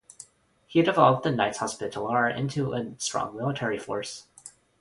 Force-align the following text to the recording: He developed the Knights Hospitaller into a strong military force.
He 0.65 0.81
developed 0.81 1.21
the 1.21 1.31
Knights 1.31 1.59
Hospitaller 1.59 2.27
into 2.27 2.73
a 2.73 2.95
strong 2.97 3.37
military 3.37 3.77
force. 3.77 4.25